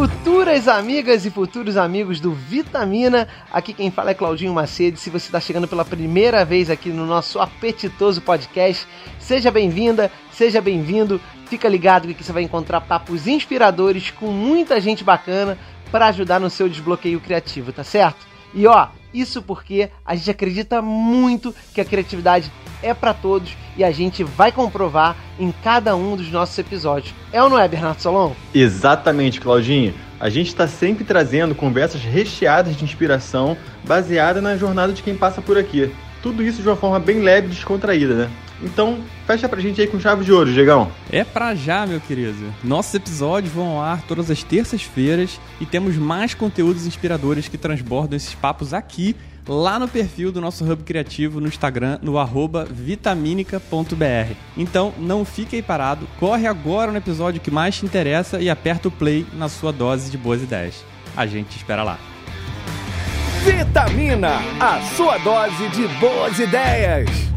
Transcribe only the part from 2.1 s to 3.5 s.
do Vitamina,